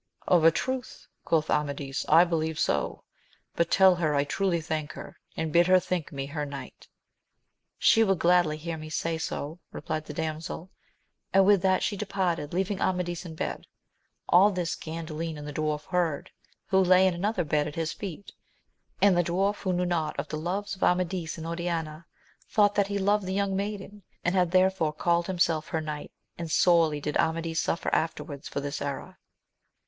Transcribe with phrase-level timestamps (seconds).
[0.27, 3.03] Of a truth, quoth Amadis, I believe so;
[3.55, 6.87] but tell her I truly thank her, and bid her think me her knight.
[7.77, 10.71] She will gladly hear me say so, replied the damsel;
[11.33, 13.67] and with that she departed, leaving Amadis in bed.
[14.27, 16.31] All this Gandalin and the dwarf heard,
[16.69, 18.31] who lay in another bed at his feet;
[19.03, 22.07] and the dwarf, who knew not of the loves of Amadis and Oriana,
[22.49, 26.49] thought that he loved the young maiden, and had therefore called himself her knight, and
[26.49, 29.19] sorely did Amadis suffer afterwards for this error.